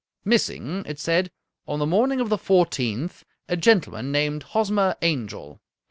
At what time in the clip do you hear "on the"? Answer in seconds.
1.67-1.85